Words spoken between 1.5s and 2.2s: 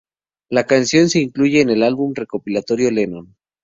en el álbum